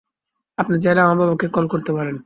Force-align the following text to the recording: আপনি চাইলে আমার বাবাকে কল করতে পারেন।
আপনি 0.57 0.75
চাইলে 0.83 1.01
আমার 1.01 1.17
বাবাকে 1.21 1.47
কল 1.51 1.65
করতে 1.67 1.91
পারেন। 1.93 2.15